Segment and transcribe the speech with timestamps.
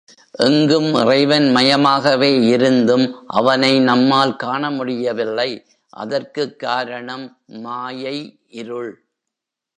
[0.37, 3.27] எங்கும் இறைவன் மயமாகவே இருந்தும்
[3.27, 5.65] அவனை நம்மால் காண முடியவில்லை
[5.89, 7.37] அதற்குக் காரணம்
[7.45, 8.39] மாயை
[8.47, 9.05] இருள்.